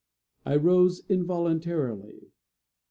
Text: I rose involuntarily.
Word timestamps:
I 0.47 0.55
rose 0.55 1.03
involuntarily. 1.09 2.31